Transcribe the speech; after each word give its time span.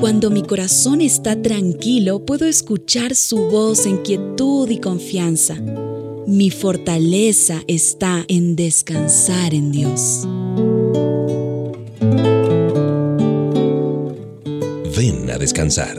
Cuando 0.00 0.30
mi 0.30 0.42
corazón 0.42 1.02
está 1.02 1.40
tranquilo, 1.42 2.24
puedo 2.24 2.46
escuchar 2.46 3.14
su 3.14 3.50
voz 3.50 3.84
en 3.84 3.98
quietud 3.98 4.70
y 4.70 4.80
confianza. 4.80 5.56
Mi 6.26 6.50
fortaleza 6.50 7.60
está 7.68 8.24
en 8.26 8.56
descansar 8.56 9.52
en 9.52 9.70
Dios. 9.70 10.26
Ven 14.96 15.30
a 15.30 15.36
descansar. 15.36 15.98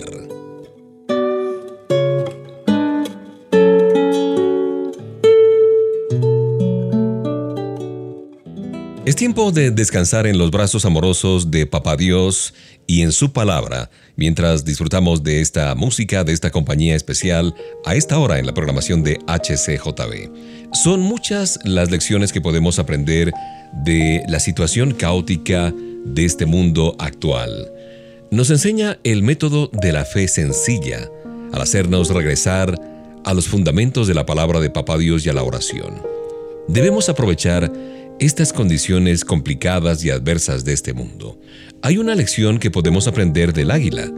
Es 9.03 9.15
tiempo 9.15 9.51
de 9.51 9.71
descansar 9.71 10.25
en 10.25 10.37
los 10.37 10.51
brazos 10.51 10.85
amorosos 10.85 11.51
de 11.51 11.67
Papá 11.67 11.97
Dios 11.97 12.53
y 12.91 13.03
en 13.03 13.13
su 13.13 13.31
palabra, 13.31 13.89
mientras 14.17 14.65
disfrutamos 14.65 15.23
de 15.23 15.39
esta 15.39 15.73
música, 15.75 16.25
de 16.25 16.33
esta 16.33 16.49
compañía 16.49 16.93
especial, 16.93 17.55
a 17.85 17.95
esta 17.95 18.19
hora 18.19 18.37
en 18.37 18.45
la 18.45 18.53
programación 18.53 19.01
de 19.01 19.17
HCJB. 19.27 20.73
Son 20.73 20.99
muchas 20.99 21.57
las 21.63 21.89
lecciones 21.89 22.33
que 22.33 22.41
podemos 22.41 22.79
aprender 22.79 23.31
de 23.85 24.25
la 24.27 24.41
situación 24.41 24.93
caótica 24.93 25.73
de 26.03 26.25
este 26.25 26.45
mundo 26.45 26.97
actual. 26.99 27.71
Nos 28.29 28.49
enseña 28.49 28.99
el 29.05 29.23
método 29.23 29.69
de 29.71 29.93
la 29.93 30.03
fe 30.03 30.27
sencilla, 30.27 31.09
al 31.53 31.61
hacernos 31.61 32.09
regresar 32.09 32.77
a 33.23 33.33
los 33.33 33.47
fundamentos 33.47 34.05
de 34.09 34.15
la 34.15 34.25
palabra 34.25 34.59
de 34.59 34.69
Papá 34.69 34.97
Dios 34.97 35.25
y 35.25 35.29
a 35.29 35.33
la 35.33 35.43
oración. 35.43 36.01
Debemos 36.67 37.07
aprovechar 37.07 37.71
estas 38.21 38.53
condiciones 38.53 39.25
complicadas 39.25 40.05
y 40.05 40.11
adversas 40.11 40.63
de 40.63 40.73
este 40.73 40.93
mundo. 40.93 41.39
Hay 41.81 41.97
una 41.97 42.13
lección 42.13 42.59
que 42.59 42.69
podemos 42.69 43.07
aprender 43.07 43.51
del 43.51 43.71
águila. 43.71 44.11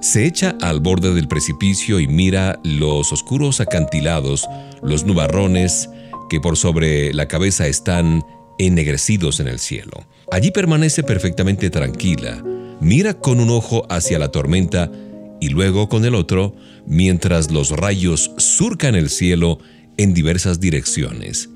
Se 0.00 0.24
echa 0.24 0.56
al 0.60 0.78
borde 0.78 1.12
del 1.12 1.26
precipicio 1.26 1.98
y 1.98 2.06
mira 2.06 2.60
los 2.62 3.12
oscuros 3.12 3.60
acantilados, 3.60 4.48
los 4.84 5.04
nubarrones 5.04 5.90
que 6.30 6.40
por 6.40 6.56
sobre 6.56 7.12
la 7.12 7.26
cabeza 7.26 7.66
están 7.66 8.22
ennegrecidos 8.60 9.40
en 9.40 9.48
el 9.48 9.58
cielo. 9.58 10.06
Allí 10.30 10.52
permanece 10.52 11.02
perfectamente 11.02 11.70
tranquila, 11.70 12.44
mira 12.80 13.14
con 13.14 13.40
un 13.40 13.50
ojo 13.50 13.84
hacia 13.90 14.20
la 14.20 14.28
tormenta 14.28 14.92
y 15.40 15.48
luego 15.48 15.88
con 15.88 16.04
el 16.04 16.14
otro, 16.14 16.54
mientras 16.86 17.50
los 17.50 17.70
rayos 17.70 18.30
surcan 18.36 18.94
el 18.94 19.10
cielo 19.10 19.58
en 19.96 20.14
diversas 20.14 20.60
direcciones 20.60 21.50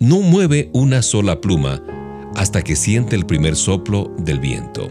no 0.00 0.22
mueve 0.22 0.70
una 0.72 1.02
sola 1.02 1.42
pluma 1.42 1.84
hasta 2.34 2.62
que 2.62 2.74
siente 2.74 3.16
el 3.16 3.26
primer 3.26 3.54
soplo 3.54 4.10
del 4.18 4.40
viento. 4.40 4.88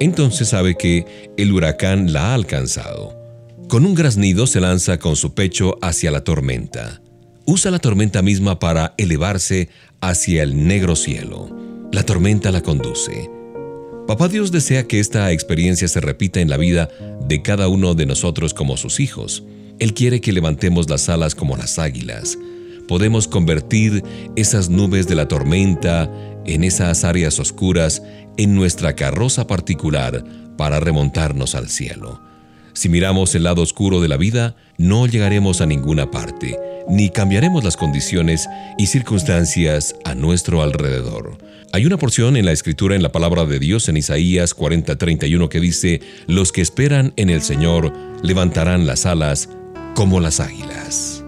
Entonces 0.00 0.48
sabe 0.48 0.74
que 0.74 1.30
el 1.36 1.52
huracán 1.52 2.12
la 2.12 2.30
ha 2.30 2.34
alcanzado. 2.34 3.16
Con 3.68 3.86
un 3.86 3.94
graznido 3.94 4.48
se 4.48 4.60
lanza 4.60 4.98
con 4.98 5.14
su 5.14 5.34
pecho 5.34 5.78
hacia 5.80 6.10
la 6.10 6.24
tormenta. 6.24 7.00
Usa 7.46 7.70
la 7.70 7.78
tormenta 7.78 8.20
misma 8.20 8.58
para 8.58 8.94
elevarse 8.98 9.68
hacia 10.00 10.42
el 10.42 10.66
negro 10.66 10.96
cielo. 10.96 11.56
La 11.92 12.02
tormenta 12.02 12.50
la 12.50 12.62
conduce. 12.62 13.30
Papá 14.08 14.26
Dios 14.26 14.50
desea 14.50 14.88
que 14.88 14.98
esta 14.98 15.30
experiencia 15.30 15.86
se 15.86 16.00
repita 16.00 16.40
en 16.40 16.50
la 16.50 16.56
vida 16.56 16.88
de 17.28 17.42
cada 17.42 17.68
uno 17.68 17.94
de 17.94 18.06
nosotros 18.06 18.54
como 18.54 18.76
sus 18.76 18.98
hijos. 18.98 19.44
Él 19.78 19.94
quiere 19.94 20.20
que 20.20 20.32
levantemos 20.32 20.90
las 20.90 21.08
alas 21.08 21.36
como 21.36 21.56
las 21.56 21.78
águilas, 21.78 22.36
podemos 22.92 23.26
convertir 23.26 24.04
esas 24.36 24.68
nubes 24.68 25.08
de 25.08 25.14
la 25.14 25.26
tormenta 25.26 26.10
en 26.44 26.62
esas 26.62 27.04
áreas 27.04 27.38
oscuras 27.38 28.02
en 28.36 28.54
nuestra 28.54 28.94
carroza 28.94 29.46
particular 29.46 30.22
para 30.58 30.78
remontarnos 30.78 31.54
al 31.54 31.70
cielo. 31.70 32.20
Si 32.74 32.90
miramos 32.90 33.34
el 33.34 33.44
lado 33.44 33.62
oscuro 33.62 34.02
de 34.02 34.08
la 34.08 34.18
vida, 34.18 34.56
no 34.76 35.06
llegaremos 35.06 35.62
a 35.62 35.66
ninguna 35.66 36.10
parte, 36.10 36.58
ni 36.86 37.08
cambiaremos 37.08 37.64
las 37.64 37.78
condiciones 37.78 38.46
y 38.76 38.88
circunstancias 38.88 39.96
a 40.04 40.14
nuestro 40.14 40.60
alrededor. 40.60 41.38
Hay 41.72 41.86
una 41.86 41.96
porción 41.96 42.36
en 42.36 42.44
la 42.44 42.52
escritura 42.52 42.94
en 42.94 43.02
la 43.02 43.10
palabra 43.10 43.46
de 43.46 43.58
Dios 43.58 43.88
en 43.88 43.96
Isaías 43.96 44.54
40:31 44.54 45.48
que 45.48 45.60
dice, 45.60 46.02
Los 46.26 46.52
que 46.52 46.60
esperan 46.60 47.14
en 47.16 47.30
el 47.30 47.40
Señor 47.40 47.90
levantarán 48.22 48.86
las 48.86 49.06
alas 49.06 49.48
como 49.94 50.20
las 50.20 50.40
águilas. 50.40 51.21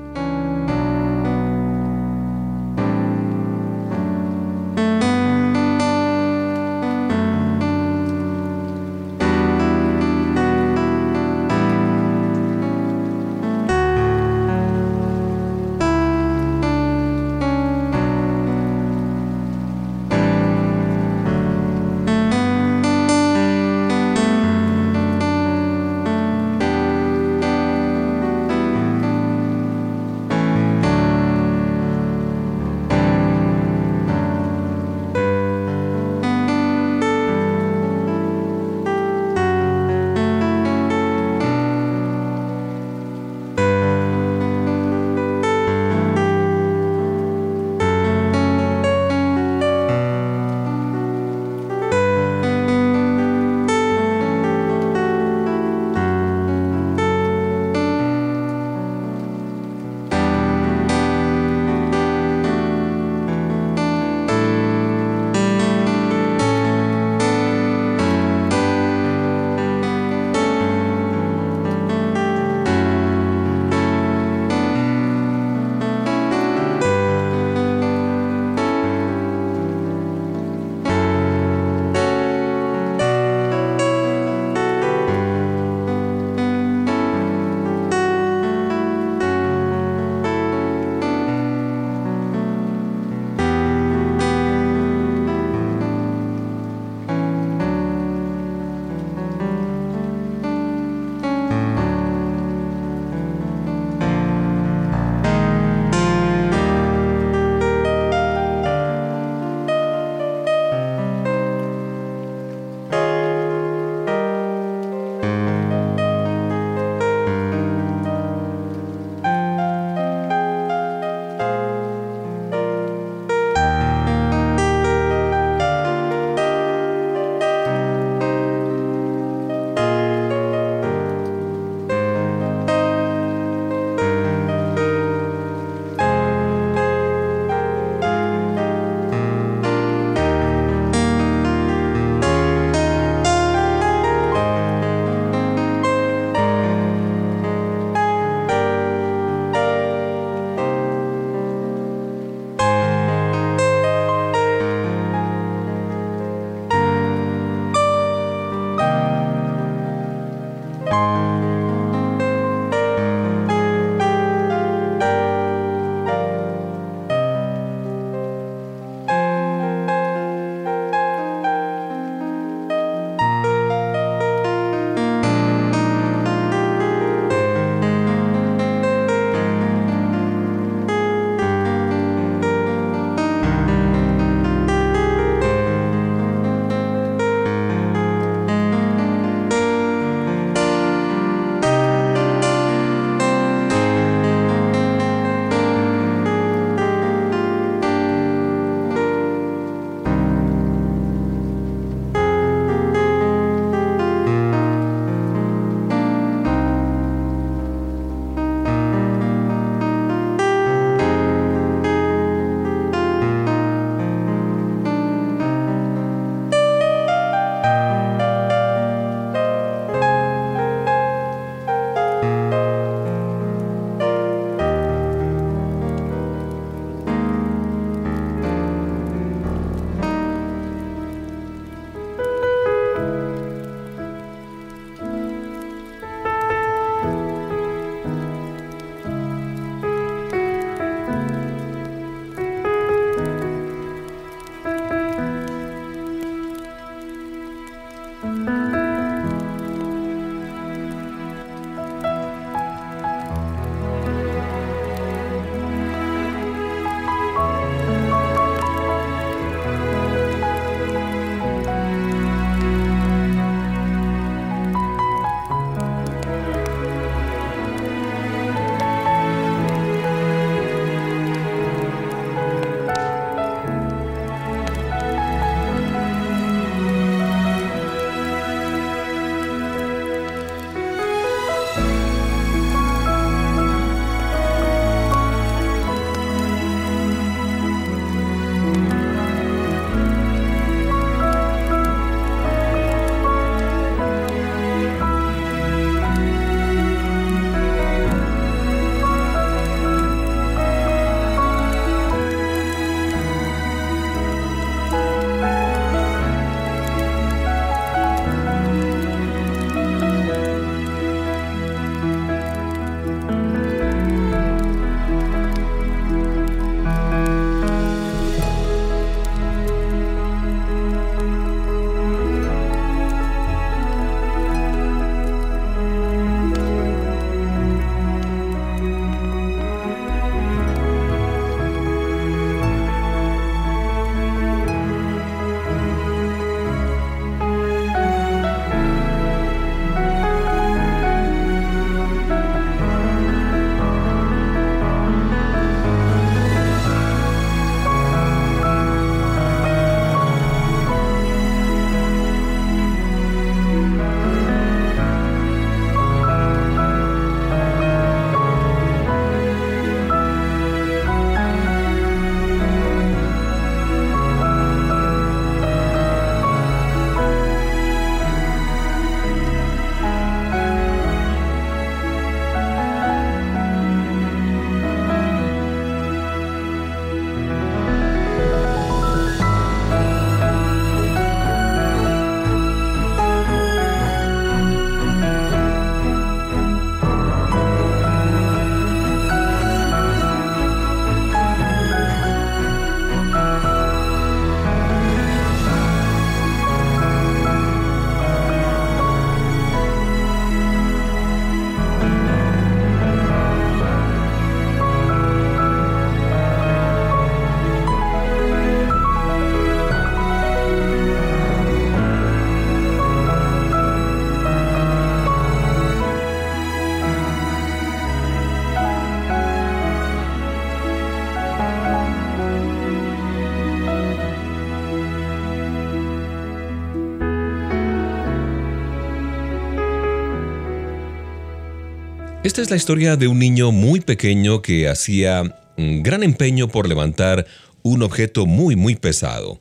Esta 432.54 432.62
es 432.62 432.70
la 432.70 432.76
historia 432.76 433.16
de 433.16 433.26
un 433.26 433.40
niño 433.40 433.72
muy 433.72 433.98
pequeño 433.98 434.62
que 434.62 434.88
hacía 434.88 435.58
un 435.76 436.04
gran 436.04 436.22
empeño 436.22 436.68
por 436.68 436.88
levantar 436.88 437.48
un 437.82 438.00
objeto 438.04 438.46
muy 438.46 438.76
muy 438.76 438.94
pesado. 438.94 439.58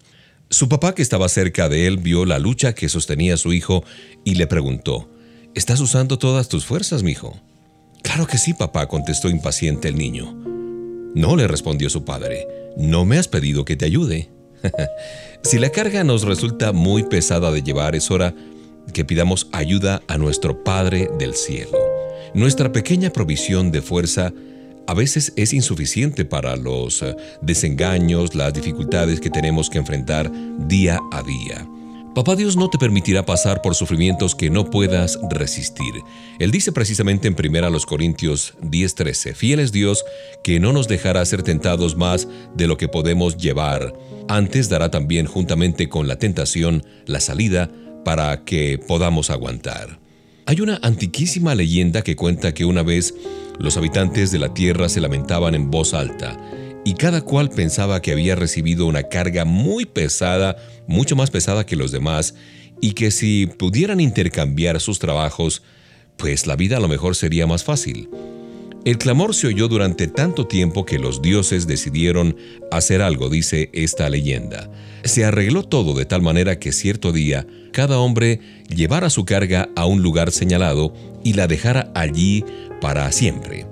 Su 0.52 0.70
papá 0.70 0.94
que 0.94 1.02
estaba 1.02 1.28
cerca 1.28 1.70
de 1.70 1.88
él 1.88 1.98
vio 1.98 2.24
la 2.24 2.38
lucha 2.38 2.76
que 2.76 2.90
sostenía 2.90 3.36
su 3.36 3.52
hijo 3.52 3.84
y 4.24 4.36
le 4.36 4.46
preguntó, 4.46 5.10
¿Estás 5.56 5.80
usando 5.80 6.20
todas 6.20 6.50
tus 6.50 6.68
fuerzas, 6.68 7.02
mijo? 7.02 7.36
Claro 8.04 8.28
que 8.28 8.38
sí, 8.38 8.54
papá, 8.54 8.88
contestó 8.88 9.28
impaciente 9.28 9.88
el 9.88 9.98
niño. 9.98 10.32
No, 11.16 11.36
le 11.36 11.48
respondió 11.48 11.90
su 11.90 12.06
padre, 12.06 12.46
no 12.78 13.06
me 13.06 13.18
has 13.18 13.28
pedido 13.28 13.66
que 13.66 13.76
te 13.76 13.86
ayude. 13.86 14.30
si 15.42 15.58
la 15.58 15.72
carga 15.72 16.04
nos 16.04 16.26
resulta 16.26 16.74
muy 16.74 17.02
pesada 17.02 17.50
de 17.50 17.64
llevar, 17.64 17.96
es 17.96 18.12
hora 18.12 18.36
que 18.94 19.04
pidamos 19.04 19.48
ayuda 19.52 20.04
a 20.08 20.20
nuestro 20.20 20.64
Padre 20.64 21.10
del 21.18 21.34
cielo. 21.34 21.93
Nuestra 22.34 22.72
pequeña 22.72 23.12
provisión 23.12 23.72
de 23.72 23.84
fuerza 23.84 24.34
a 24.88 24.94
veces 24.96 25.34
es 25.36 25.54
insuficiente 25.54 26.26
para 26.26 26.56
los 26.56 27.04
eh, 27.04 27.16
desengaños, 27.42 28.34
las 28.34 28.54
dificultades 28.54 29.20
que 29.20 29.30
tenemos 29.30 29.70
que 29.70 29.78
enfrentar 29.78 30.32
día 30.68 31.00
a 31.12 31.22
día. 31.22 31.68
Papá 32.16 32.36
Dios 32.36 32.58
no 32.58 32.70
te 32.70 32.80
permitirá 32.80 33.26
pasar 33.26 33.62
por 33.62 33.76
sufrimientos 33.76 34.34
que 34.36 34.50
no 34.50 34.70
puedas 34.70 35.20
resistir. 35.30 35.94
Él 36.40 36.52
dice 36.52 36.72
precisamente 36.72 37.28
en 37.28 37.36
1 37.36 37.86
Corintios 37.86 38.56
10:13, 38.62 39.36
fiel 39.36 39.60
es 39.60 39.72
Dios 39.72 40.04
que 40.44 40.60
no 40.60 40.74
nos 40.74 40.88
dejará 40.88 41.24
ser 41.26 41.44
tentados 41.44 41.96
más 41.96 42.28
de 42.56 42.66
lo 42.68 42.78
que 42.78 42.88
podemos 42.88 43.38
llevar. 43.38 43.94
Antes 44.28 44.70
dará 44.70 44.90
también 44.90 45.28
juntamente 45.28 45.88
con 45.88 46.08
la 46.08 46.18
tentación 46.18 46.84
la 47.06 47.20
salida 47.20 47.70
para 48.04 48.44
que 48.44 48.80
podamos 48.88 49.30
aguantar. 49.30 50.03
Hay 50.46 50.60
una 50.60 50.78
antiquísima 50.82 51.56
leyenda 51.56 52.02
que 52.02 52.18
cuenta 52.18 52.54
que 52.54 52.66
una 52.66 52.84
vez 52.84 53.14
los 53.60 53.78
habitantes 53.78 54.32
de 54.32 54.40
la 54.40 54.54
tierra 54.54 54.90
se 54.90 55.00
lamentaban 55.00 55.56
en 55.56 55.72
voz 55.72 55.94
alta 55.94 56.38
y 56.84 56.96
cada 56.96 57.22
cual 57.22 57.50
pensaba 57.50 58.02
que 58.02 58.12
había 58.12 58.36
recibido 58.36 58.86
una 58.86 59.04
carga 59.04 59.46
muy 59.46 59.86
pesada, 59.86 60.58
mucho 60.86 61.16
más 61.16 61.32
pesada 61.32 61.66
que 61.66 61.78
los 61.78 61.94
demás, 61.94 62.36
y 62.82 62.92
que 62.92 63.12
si 63.12 63.46
pudieran 63.46 64.02
intercambiar 64.02 64.82
sus 64.82 65.00
trabajos, 65.00 65.64
pues 66.18 66.46
la 66.46 66.58
vida 66.58 66.78
a 66.78 66.80
lo 66.82 66.90
mejor 66.90 67.16
sería 67.16 67.48
más 67.48 67.64
fácil. 67.64 68.10
El 68.84 68.98
clamor 68.98 69.34
se 69.34 69.48
oyó 69.48 69.70
durante 69.70 70.08
tanto 70.08 70.46
tiempo 70.46 70.86
que 70.86 71.00
los 71.00 71.22
dioses 71.22 71.68
decidieron 71.68 72.36
hacer 72.70 73.02
algo, 73.02 73.30
dice 73.30 73.70
esta 73.72 74.10
leyenda. 74.10 74.70
Se 75.04 75.26
arregló 75.26 75.64
todo 75.64 75.94
de 75.94 76.06
tal 76.06 76.22
manera 76.22 76.60
que 76.60 76.72
cierto 76.72 77.12
día 77.12 77.46
cada 77.74 78.00
hombre 78.00 78.40
llevara 78.70 79.10
su 79.10 79.26
carga 79.26 79.70
a 79.76 79.86
un 79.86 80.02
lugar 80.02 80.32
señalado 80.32 80.94
y 81.24 81.34
la 81.34 81.48
dejara 81.48 81.92
allí 81.94 82.46
para 82.80 83.12
siempre. 83.12 83.66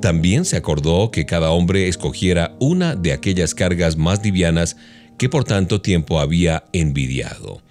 También 0.00 0.44
se 0.44 0.56
acordó 0.56 1.10
que 1.10 1.26
cada 1.26 1.50
hombre 1.50 1.88
escogiera 1.88 2.54
una 2.60 2.94
de 2.94 3.12
aquellas 3.12 3.54
cargas 3.54 3.96
más 3.96 4.22
livianas 4.22 4.76
que 5.18 5.28
por 5.28 5.44
tanto 5.44 5.80
tiempo 5.80 6.20
había 6.20 6.64
envidiado. 6.72 7.62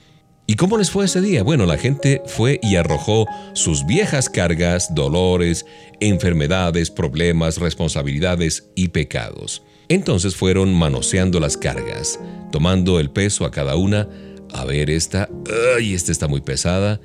¿Y 0.48 0.56
cómo 0.56 0.78
les 0.78 0.92
fue 0.92 1.06
ese 1.06 1.22
día? 1.22 1.42
Bueno, 1.42 1.66
la 1.66 1.78
gente 1.78 2.22
fue 2.26 2.60
y 2.62 2.76
arrojó 2.76 3.26
sus 3.54 3.86
viejas 3.86 4.30
cargas, 4.30 4.94
dolores, 4.94 5.66
enfermedades, 6.00 6.92
problemas, 6.92 7.58
responsabilidades 7.58 8.66
y 8.76 8.90
pecados. 8.90 9.64
Entonces 9.90 10.36
fueron 10.36 10.74
manoseando 10.74 11.40
las 11.40 11.58
cargas, 11.58 12.20
tomando 12.52 13.00
el 13.00 13.10
peso 13.10 13.46
a 13.46 13.52
cada 13.52 13.76
una. 13.76 14.08
A 14.54 14.66
ver, 14.66 14.90
esta, 14.90 15.30
ay, 15.78 15.94
esta 15.94 16.12
está 16.12 16.28
muy 16.28 16.42
pesada. 16.42 17.00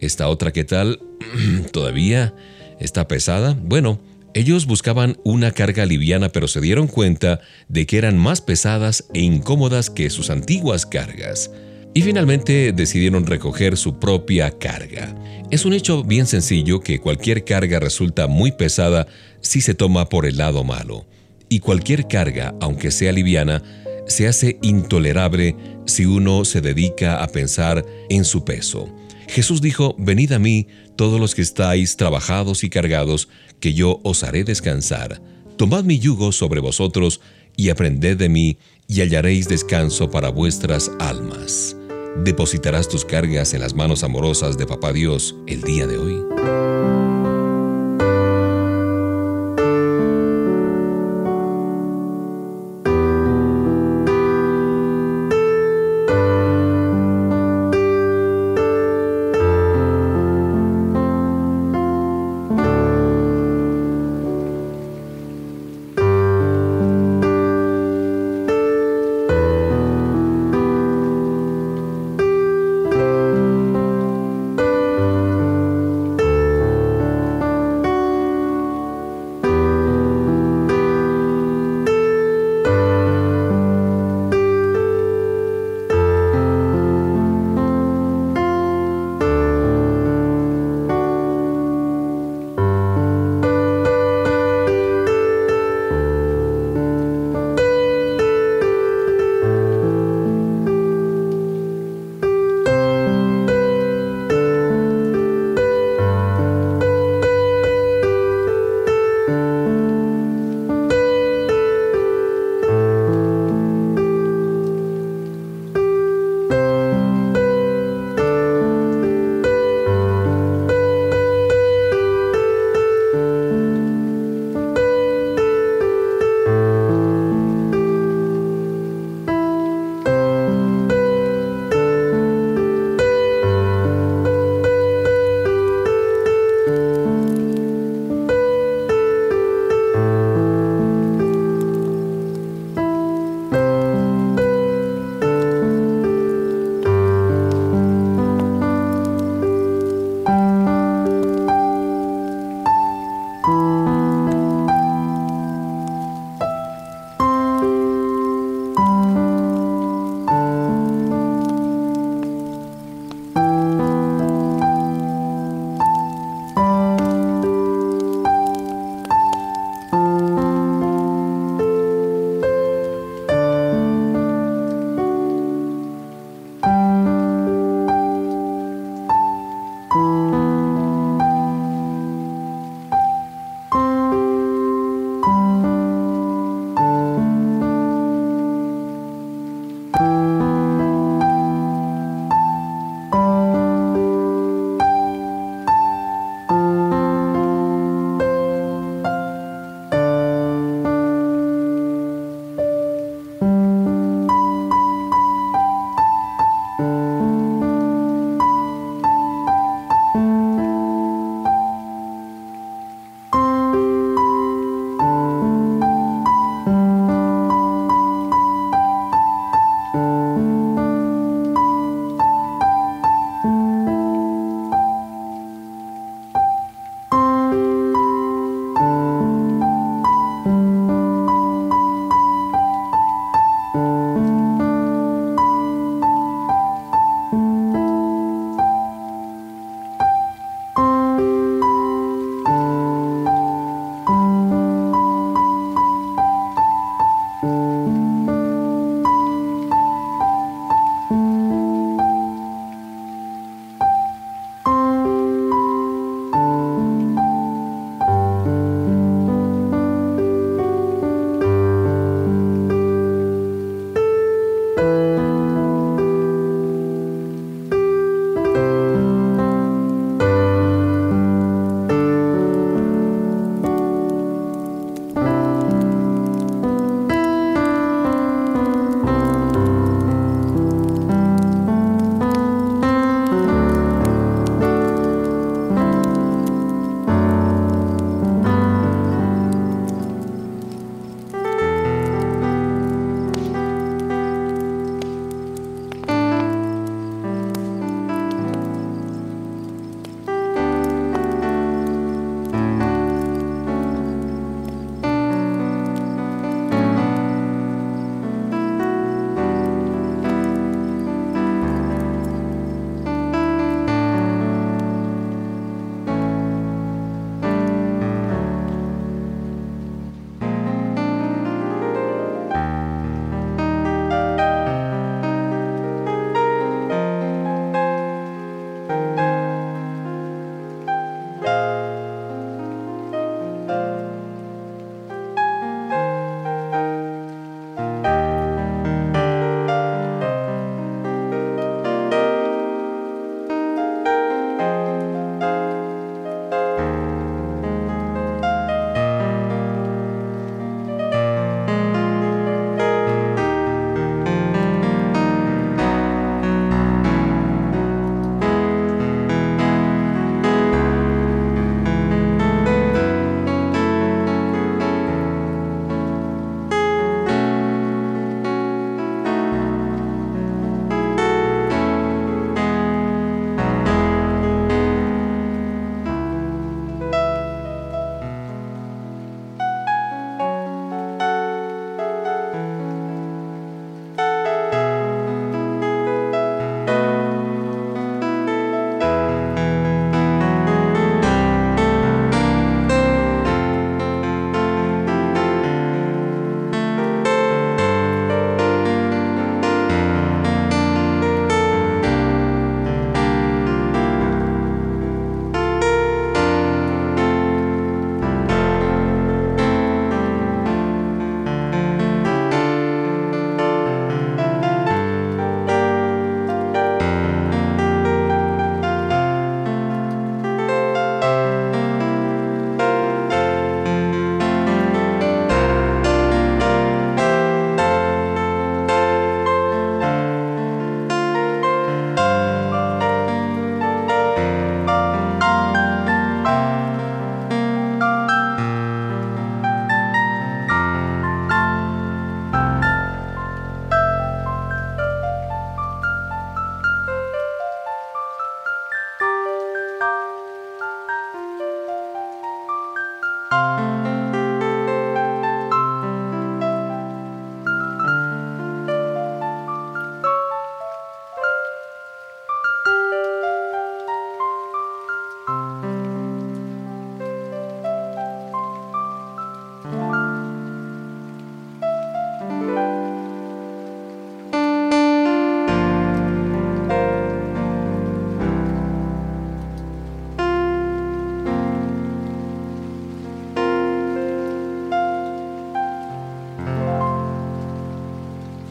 Esta 0.00 0.28
otra, 0.28 0.52
¿qué 0.52 0.64
tal? 0.64 1.00
¿Todavía 1.72 2.34
está 2.80 3.08
pesada? 3.08 3.56
Bueno, 3.60 4.00
ellos 4.34 4.66
buscaban 4.66 5.16
una 5.24 5.52
carga 5.52 5.86
liviana, 5.86 6.28
pero 6.28 6.46
se 6.46 6.60
dieron 6.60 6.88
cuenta 6.88 7.40
de 7.68 7.86
que 7.86 7.96
eran 7.96 8.18
más 8.18 8.42
pesadas 8.42 9.06
e 9.14 9.20
incómodas 9.20 9.88
que 9.88 10.10
sus 10.10 10.28
antiguas 10.28 10.84
cargas 10.84 11.50
y 11.96 12.02
finalmente 12.02 12.74
decidieron 12.74 13.24
recoger 13.24 13.78
su 13.78 13.98
propia 13.98 14.50
carga. 14.50 15.14
Es 15.50 15.64
un 15.64 15.72
hecho 15.72 16.04
bien 16.04 16.26
sencillo 16.26 16.80
que 16.80 17.00
cualquier 17.00 17.42
carga 17.42 17.80
resulta 17.80 18.26
muy 18.26 18.52
pesada 18.52 19.06
si 19.40 19.62
se 19.62 19.72
toma 19.72 20.10
por 20.10 20.26
el 20.26 20.36
lado 20.36 20.62
malo, 20.62 21.06
y 21.48 21.60
cualquier 21.60 22.08
carga, 22.08 22.54
aunque 22.60 22.90
sea 22.90 23.12
liviana, 23.12 23.62
se 24.06 24.28
hace 24.28 24.58
intolerable 24.62 25.56
si 25.86 26.06
uno 26.06 26.44
se 26.44 26.60
dedica 26.60 27.22
a 27.22 27.28
pensar 27.28 27.84
en 28.08 28.24
su 28.24 28.44
peso. 28.44 28.88
Jesús 29.28 29.60
dijo, 29.60 29.94
Venid 29.98 30.32
a 30.32 30.38
mí 30.38 30.68
todos 30.96 31.20
los 31.20 31.34
que 31.34 31.42
estáis 31.42 31.96
trabajados 31.96 32.64
y 32.64 32.70
cargados, 32.70 33.28
que 33.60 33.74
yo 33.74 34.00
os 34.04 34.22
haré 34.22 34.44
descansar. 34.44 35.20
Tomad 35.56 35.84
mi 35.84 35.98
yugo 35.98 36.32
sobre 36.32 36.60
vosotros 36.60 37.20
y 37.56 37.70
aprended 37.70 38.16
de 38.16 38.28
mí, 38.28 38.58
y 38.88 39.00
hallaréis 39.00 39.48
descanso 39.48 40.10
para 40.10 40.28
vuestras 40.28 40.92
almas 41.00 41.76
depositarás 42.24 42.88
tus 42.88 43.04
cargas 43.04 43.54
en 43.54 43.60
las 43.60 43.74
manos 43.74 44.02
amorosas 44.02 44.56
de 44.56 44.66
Papá 44.66 44.92
Dios 44.92 45.34
el 45.46 45.62
día 45.62 45.86
de 45.86 45.98
hoy. 45.98 47.05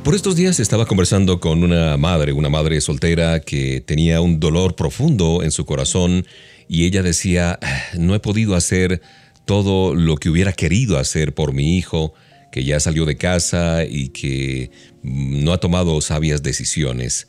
Por 0.06 0.14
estos 0.14 0.36
días 0.36 0.60
estaba 0.60 0.86
conversando 0.86 1.40
con 1.40 1.64
una 1.64 1.98
madre, 1.98 2.32
una 2.32 2.48
madre 2.48 2.80
soltera 2.80 3.40
que 3.40 3.82
tenía 3.82 4.22
un 4.22 4.40
dolor 4.40 4.76
profundo 4.76 5.42
en 5.42 5.50
su 5.50 5.66
corazón 5.66 6.28
y 6.68 6.86
ella 6.86 7.02
decía, 7.02 7.58
no 7.98 8.14
he 8.14 8.20
podido 8.20 8.54
hacer 8.54 9.02
todo 9.46 9.96
lo 9.96 10.18
que 10.18 10.30
hubiera 10.30 10.54
querido 10.54 11.00
hacer 11.00 11.34
por 11.34 11.54
mi 11.54 11.76
hijo, 11.76 12.14
que 12.52 12.64
ya 12.64 12.80
salió 12.80 13.06
de 13.06 13.18
casa 13.18 13.84
y 13.84 14.10
que 14.10 14.70
no 15.02 15.52
ha 15.54 15.60
tomado 15.60 16.00
sabias 16.02 16.44
decisiones. 16.44 17.28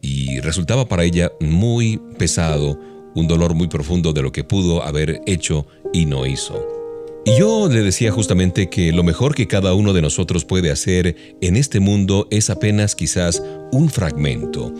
Y 0.00 0.40
resultaba 0.40 0.88
para 0.88 1.04
ella 1.04 1.30
muy 1.40 2.00
pesado, 2.18 2.80
un 3.14 3.28
dolor 3.28 3.52
muy 3.52 3.68
profundo 3.68 4.14
de 4.14 4.22
lo 4.22 4.32
que 4.32 4.44
pudo 4.44 4.82
haber 4.82 5.20
hecho 5.26 5.66
y 5.92 6.06
no 6.06 6.24
hizo. 6.24 6.73
Y 7.26 7.38
yo 7.38 7.68
le 7.70 7.82
decía 7.82 8.12
justamente 8.12 8.68
que 8.68 8.92
lo 8.92 9.02
mejor 9.02 9.34
que 9.34 9.48
cada 9.48 9.72
uno 9.72 9.94
de 9.94 10.02
nosotros 10.02 10.44
puede 10.44 10.70
hacer 10.70 11.16
en 11.40 11.56
este 11.56 11.80
mundo 11.80 12.28
es 12.30 12.50
apenas 12.50 12.94
quizás 12.94 13.42
un 13.72 13.88
fragmento. 13.88 14.70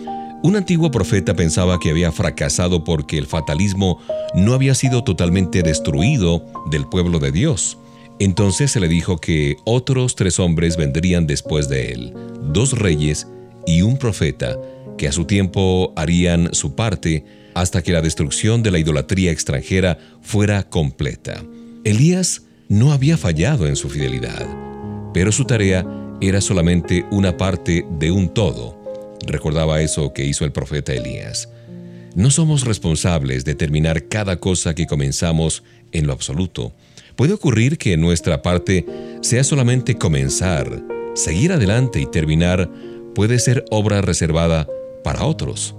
Un 0.43 0.55
antiguo 0.55 0.91
profeta 0.91 1.35
pensaba 1.35 1.79
que 1.79 1.89
había 1.89 2.11
fracasado 2.11 2.83
porque 2.83 3.17
el 3.17 3.25
fatalismo 3.25 3.99
no 4.35 4.53
había 4.53 4.75
sido 4.75 5.03
totalmente 5.03 5.63
destruido 5.63 6.45
del 6.69 6.85
pueblo 6.85 7.17
de 7.17 7.31
Dios. 7.31 7.79
Entonces 8.19 8.69
se 8.69 8.79
le 8.79 8.87
dijo 8.87 9.17
que 9.17 9.55
otros 9.65 10.15
tres 10.15 10.39
hombres 10.39 10.77
vendrían 10.77 11.25
después 11.25 11.67
de 11.67 11.93
él, 11.93 12.13
dos 12.53 12.77
reyes 12.77 13.27
y 13.65 13.81
un 13.81 13.97
profeta, 13.97 14.55
que 14.99 15.07
a 15.07 15.11
su 15.11 15.25
tiempo 15.25 15.93
harían 15.95 16.53
su 16.53 16.75
parte 16.75 17.25
hasta 17.55 17.81
que 17.81 17.91
la 17.91 18.01
destrucción 18.01 18.61
de 18.61 18.69
la 18.69 18.77
idolatría 18.77 19.31
extranjera 19.31 19.97
fuera 20.21 20.61
completa. 20.61 21.43
Elías 21.85 22.41
no 22.67 22.93
había 22.93 23.15
fallado 23.15 23.67
en 23.67 23.75
su 23.75 23.89
fidelidad, 23.89 24.47
pero 25.13 25.31
su 25.31 25.45
tarea 25.45 25.85
era 26.19 26.41
solamente 26.41 27.05
una 27.11 27.37
parte 27.37 27.85
de 27.99 28.09
un 28.09 28.33
todo. 28.33 28.75
Recordaba 29.27 29.79
eso 29.81 30.11
que 30.11 30.25
hizo 30.25 30.45
el 30.45 30.51
profeta 30.51 30.93
Elías. 30.93 31.47
No 32.15 32.31
somos 32.31 32.65
responsables 32.65 33.45
de 33.45 33.53
terminar 33.53 34.07
cada 34.07 34.39
cosa 34.39 34.73
que 34.73 34.87
comenzamos 34.87 35.61
en 35.91 36.07
lo 36.07 36.13
absoluto. 36.13 36.73
Puede 37.15 37.33
ocurrir 37.33 37.77
que 37.77 37.97
nuestra 37.97 38.41
parte 38.41 38.83
sea 39.21 39.43
solamente 39.43 39.95
comenzar, 39.95 40.81
seguir 41.13 41.51
adelante 41.51 42.01
y 42.01 42.07
terminar 42.07 42.67
puede 43.13 43.37
ser 43.37 43.63
obra 43.69 44.01
reservada 44.01 44.67
para 45.03 45.23
otros. 45.23 45.75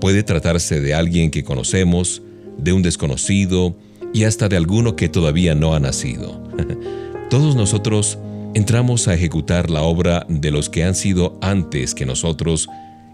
Puede 0.00 0.24
tratarse 0.24 0.80
de 0.80 0.94
alguien 0.94 1.30
que 1.30 1.44
conocemos, 1.44 2.22
de 2.58 2.72
un 2.72 2.82
desconocido, 2.82 3.76
y 4.14 4.24
hasta 4.24 4.48
de 4.48 4.56
alguno 4.56 4.96
que 4.96 5.10
todavía 5.10 5.54
no 5.54 5.74
ha 5.74 5.80
nacido. 5.80 6.40
Todos 7.30 7.56
nosotros 7.56 8.16
entramos 8.54 9.08
a 9.08 9.14
ejecutar 9.14 9.68
la 9.68 9.82
obra 9.82 10.24
de 10.28 10.52
los 10.52 10.70
que 10.70 10.84
han 10.84 10.94
sido 10.94 11.36
antes 11.42 11.94
que 11.94 12.06
nosotros 12.06 12.68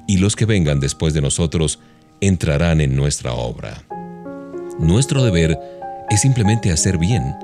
y 0.07 0.19
los 0.19 0.37
que 0.37 0.45
vengan 0.45 0.79
después 0.79 1.15
de 1.15 1.23
nosotros 1.23 1.81
entrarán 2.21 2.83
en 2.83 2.95
nuestra 2.95 3.33
obra. 3.33 3.83
Nuestro 4.79 5.25
deber 5.25 5.59
es 6.11 6.21
simplemente 6.21 6.71
hacer 6.71 6.99
bien 6.99 7.35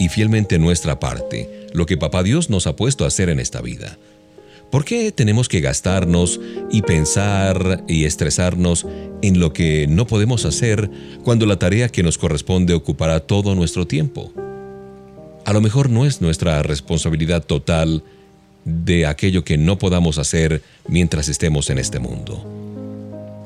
y 0.00 0.08
fielmente 0.08 0.58
nuestra 0.58 0.98
parte, 0.98 1.68
lo 1.72 1.86
que 1.86 1.96
Papá 1.96 2.24
Dios 2.24 2.50
nos 2.50 2.66
ha 2.66 2.74
puesto 2.74 3.04
a 3.04 3.08
hacer 3.08 3.28
en 3.28 3.38
esta 3.38 3.60
vida. 3.60 3.98
¿Por 4.70 4.84
qué 4.84 5.10
tenemos 5.10 5.48
que 5.48 5.60
gastarnos 5.60 6.40
y 6.70 6.82
pensar 6.82 7.82
y 7.88 8.04
estresarnos 8.04 8.86
en 9.20 9.40
lo 9.40 9.52
que 9.52 9.88
no 9.88 10.06
podemos 10.06 10.44
hacer 10.44 10.88
cuando 11.24 11.44
la 11.44 11.58
tarea 11.58 11.88
que 11.88 12.04
nos 12.04 12.18
corresponde 12.18 12.74
ocupará 12.74 13.18
todo 13.20 13.56
nuestro 13.56 13.88
tiempo? 13.88 14.32
A 15.44 15.52
lo 15.52 15.60
mejor 15.60 15.90
no 15.90 16.06
es 16.06 16.20
nuestra 16.20 16.62
responsabilidad 16.62 17.44
total 17.44 18.04
de 18.64 19.06
aquello 19.06 19.42
que 19.42 19.58
no 19.58 19.76
podamos 19.78 20.18
hacer 20.18 20.62
mientras 20.86 21.28
estemos 21.28 21.68
en 21.70 21.78
este 21.78 21.98
mundo. 21.98 22.44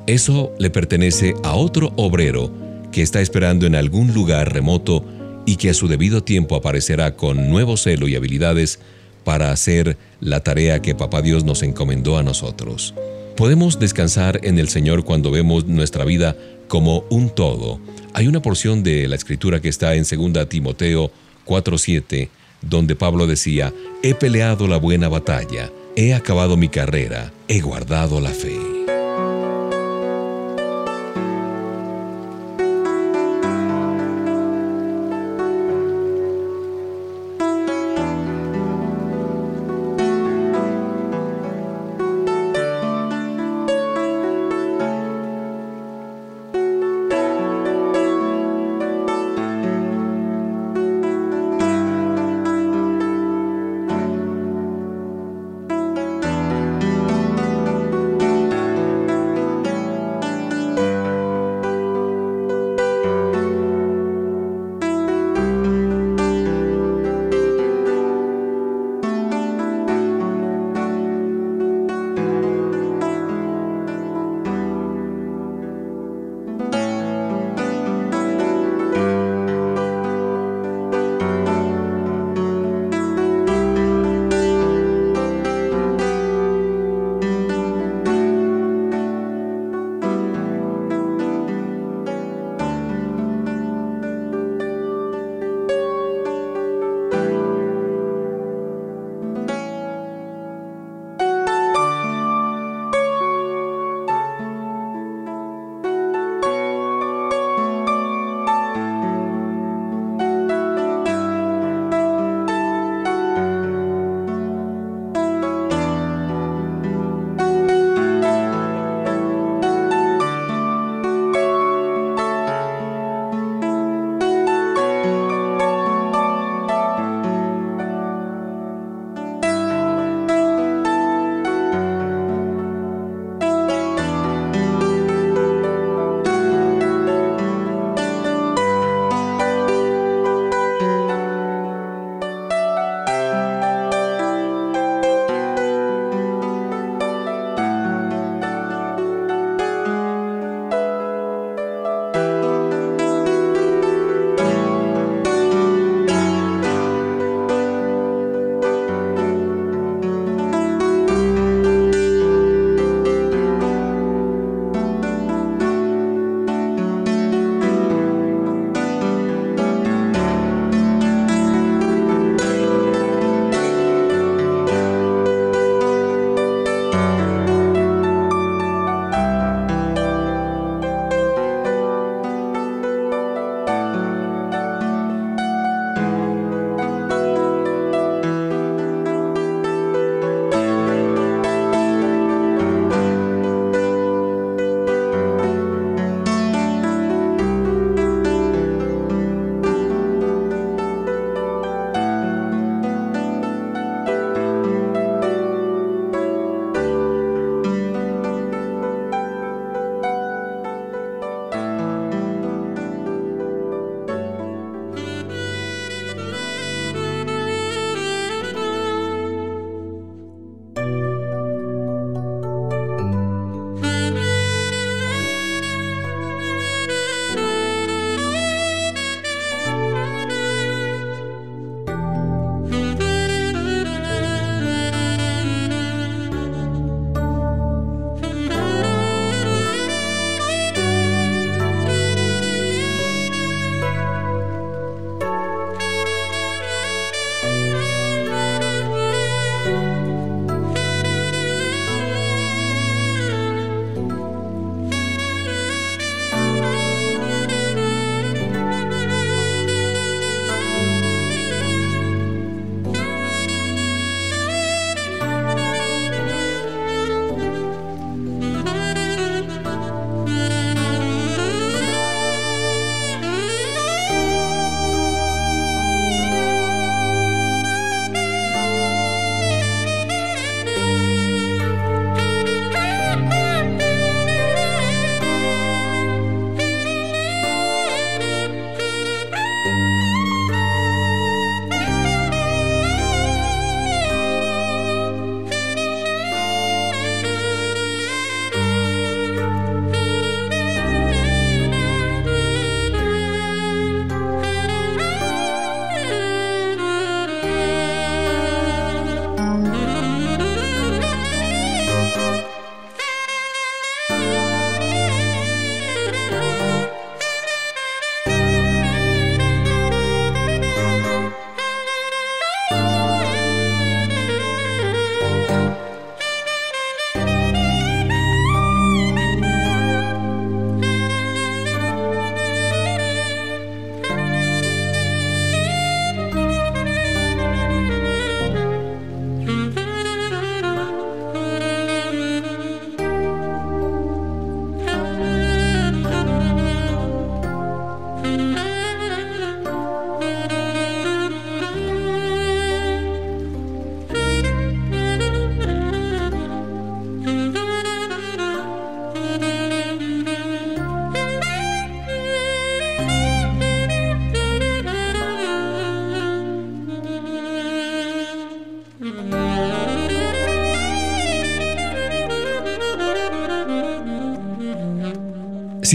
Eso 0.06 0.52
le 0.58 0.68
pertenece 0.68 1.34
a 1.42 1.54
otro 1.54 1.94
obrero 1.96 2.52
que 2.92 3.00
está 3.00 3.22
esperando 3.22 3.66
en 3.66 3.76
algún 3.76 4.12
lugar 4.12 4.52
remoto 4.52 5.02
y 5.46 5.56
que 5.56 5.70
a 5.70 5.74
su 5.74 5.88
debido 5.88 6.22
tiempo 6.22 6.56
aparecerá 6.56 7.16
con 7.16 7.48
nuevo 7.48 7.78
celo 7.78 8.08
y 8.08 8.14
habilidades 8.14 8.80
para 9.24 9.50
hacer 9.50 9.96
la 10.20 10.40
tarea 10.40 10.80
que 10.80 10.94
Papá 10.94 11.22
Dios 11.22 11.44
nos 11.44 11.62
encomendó 11.62 12.18
a 12.18 12.22
nosotros. 12.22 12.94
Podemos 13.36 13.80
descansar 13.80 14.40
en 14.44 14.58
el 14.58 14.68
Señor 14.68 15.04
cuando 15.04 15.30
vemos 15.30 15.66
nuestra 15.66 16.04
vida 16.04 16.36
como 16.68 17.04
un 17.10 17.30
todo. 17.30 17.80
Hay 18.12 18.28
una 18.28 18.42
porción 18.42 18.82
de 18.82 19.08
la 19.08 19.16
escritura 19.16 19.60
que 19.60 19.68
está 19.68 19.94
en 19.94 20.04
2 20.04 20.48
Timoteo 20.48 21.10
4:7, 21.44 22.28
donde 22.62 22.94
Pablo 22.94 23.26
decía, 23.26 23.72
He 24.02 24.14
peleado 24.14 24.68
la 24.68 24.76
buena 24.76 25.08
batalla, 25.08 25.70
he 25.96 26.14
acabado 26.14 26.56
mi 26.56 26.68
carrera, 26.68 27.32
he 27.48 27.60
guardado 27.60 28.20
la 28.20 28.30
fe. 28.30 28.73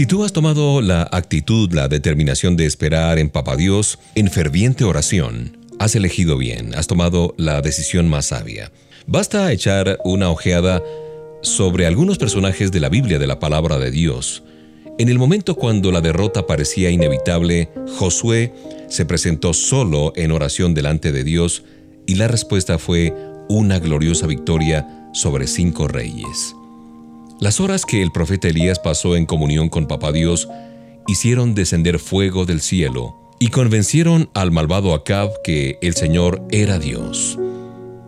Si 0.00 0.06
tú 0.06 0.24
has 0.24 0.32
tomado 0.32 0.80
la 0.80 1.06
actitud, 1.12 1.70
la 1.74 1.86
determinación 1.86 2.56
de 2.56 2.64
esperar 2.64 3.18
en 3.18 3.28
Papá 3.28 3.54
Dios 3.54 3.98
en 4.14 4.30
ferviente 4.30 4.82
oración, 4.84 5.58
has 5.78 5.94
elegido 5.94 6.38
bien, 6.38 6.74
has 6.74 6.86
tomado 6.86 7.34
la 7.36 7.60
decisión 7.60 8.08
más 8.08 8.24
sabia. 8.24 8.72
Basta 9.06 9.52
echar 9.52 9.98
una 10.02 10.30
ojeada 10.30 10.82
sobre 11.42 11.86
algunos 11.86 12.16
personajes 12.16 12.72
de 12.72 12.80
la 12.80 12.88
Biblia 12.88 13.18
de 13.18 13.26
la 13.26 13.40
palabra 13.40 13.78
de 13.78 13.90
Dios. 13.90 14.42
En 14.98 15.10
el 15.10 15.18
momento 15.18 15.54
cuando 15.54 15.92
la 15.92 16.00
derrota 16.00 16.46
parecía 16.46 16.88
inevitable, 16.88 17.68
Josué 17.98 18.54
se 18.88 19.04
presentó 19.04 19.52
solo 19.52 20.14
en 20.16 20.32
oración 20.32 20.72
delante 20.72 21.12
de 21.12 21.24
Dios 21.24 21.62
y 22.06 22.14
la 22.14 22.26
respuesta 22.26 22.78
fue 22.78 23.14
una 23.50 23.78
gloriosa 23.78 24.26
victoria 24.26 25.10
sobre 25.12 25.46
cinco 25.46 25.88
reyes. 25.88 26.54
Las 27.40 27.58
horas 27.58 27.86
que 27.86 28.02
el 28.02 28.12
profeta 28.12 28.48
Elías 28.48 28.78
pasó 28.78 29.16
en 29.16 29.24
comunión 29.24 29.70
con 29.70 29.86
Papá 29.86 30.12
Dios 30.12 30.46
hicieron 31.08 31.54
descender 31.54 31.98
fuego 31.98 32.44
del 32.44 32.60
cielo 32.60 33.16
y 33.38 33.48
convencieron 33.48 34.28
al 34.34 34.50
malvado 34.50 34.92
Acab 34.92 35.30
que 35.42 35.78
el 35.80 35.94
Señor 35.94 36.42
era 36.50 36.78
Dios. 36.78 37.38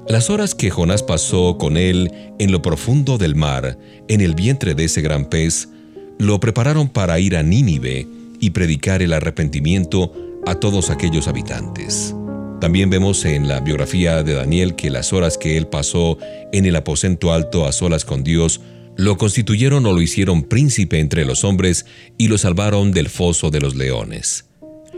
Las 0.06 0.28
horas 0.28 0.54
que 0.54 0.68
Jonás 0.68 1.02
pasó 1.02 1.56
con 1.56 1.78
él 1.78 2.12
en 2.38 2.52
lo 2.52 2.60
profundo 2.60 3.16
del 3.16 3.34
mar, 3.34 3.78
en 4.06 4.20
el 4.20 4.34
vientre 4.34 4.74
de 4.74 4.84
ese 4.84 5.00
gran 5.00 5.24
pez, 5.24 5.70
lo 6.18 6.38
prepararon 6.38 6.90
para 6.90 7.18
ir 7.18 7.34
a 7.34 7.42
Nínive 7.42 8.06
y 8.38 8.50
predicar 8.50 9.00
el 9.00 9.14
arrepentimiento 9.14 10.12
a 10.44 10.56
todos 10.56 10.90
aquellos 10.90 11.26
habitantes. 11.26 12.14
También 12.60 12.90
vemos 12.90 13.24
en 13.24 13.48
la 13.48 13.60
biografía 13.60 14.22
de 14.22 14.34
Daniel 14.34 14.76
que 14.76 14.90
las 14.90 15.14
horas 15.14 15.38
que 15.38 15.56
él 15.56 15.68
pasó 15.68 16.18
en 16.52 16.66
el 16.66 16.76
aposento 16.76 17.32
alto 17.32 17.64
a 17.64 17.72
solas 17.72 18.04
con 18.04 18.24
Dios 18.24 18.60
lo 18.96 19.16
constituyeron 19.16 19.86
o 19.86 19.92
lo 19.92 20.02
hicieron 20.02 20.42
príncipe 20.42 20.98
entre 20.98 21.24
los 21.24 21.44
hombres 21.44 21.86
y 22.18 22.28
lo 22.28 22.38
salvaron 22.38 22.92
del 22.92 23.08
foso 23.08 23.50
de 23.50 23.60
los 23.60 23.74
leones. 23.74 24.46